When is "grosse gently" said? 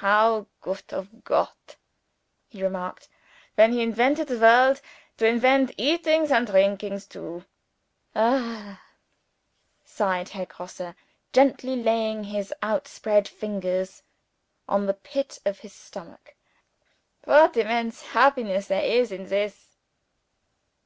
10.46-11.76